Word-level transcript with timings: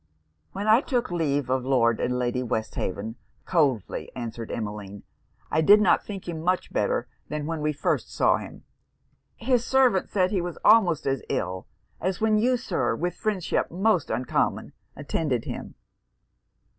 'When 0.51 0.67
I 0.67 0.81
took 0.81 1.11
leave 1.11 1.47
of 1.51 1.63
Lord 1.63 1.99
and 1.99 2.17
Lady 2.17 2.41
Westhaven,' 2.41 3.17
coldly 3.45 4.11
answered 4.15 4.49
Emmeline, 4.49 5.03
'I 5.51 5.61
did 5.61 5.79
not 5.79 6.03
think 6.03 6.27
him 6.27 6.41
much 6.41 6.73
better 6.73 7.07
than 7.29 7.45
when 7.45 7.61
we 7.61 7.71
first 7.71 8.11
saw 8.11 8.37
him. 8.37 8.63
His 9.35 9.63
servant 9.63 10.09
said 10.09 10.31
he 10.31 10.41
was 10.41 10.57
almost 10.65 11.05
as 11.05 11.21
ill 11.29 11.67
as 11.99 12.19
when 12.19 12.39
you, 12.39 12.57
Sir, 12.57 12.95
with 12.95 13.13
friendship 13.13 13.67
so 13.69 13.99
uncommon, 14.09 14.73
attended 14.95 15.45
him.' 15.45 15.75